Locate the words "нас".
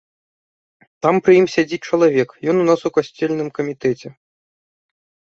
2.69-2.79